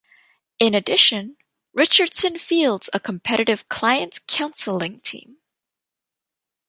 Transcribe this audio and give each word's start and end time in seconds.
In 0.57 0.73
addition, 0.73 1.37
Richardson 1.75 2.39
fields 2.39 2.89
a 2.91 2.99
competitive 2.99 3.69
Client 3.69 4.21
Counseling 4.25 4.99
Team. 5.01 5.37